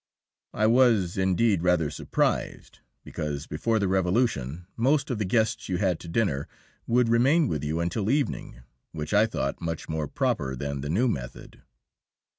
[0.55, 5.99] I was, indeed, rather surprised, because before the Revolution most of the guests you had
[5.99, 6.47] to dinner
[6.87, 11.07] would remain with you until evening, which I thought much more proper than the new
[11.07, 11.61] method.